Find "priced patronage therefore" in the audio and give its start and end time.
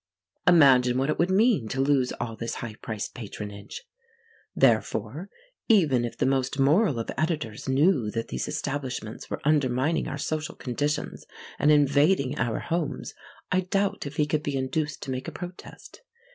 2.81-5.29